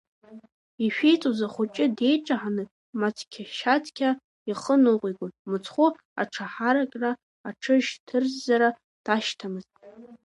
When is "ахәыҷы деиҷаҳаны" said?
1.45-2.63